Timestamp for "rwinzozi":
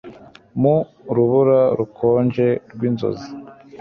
2.73-3.29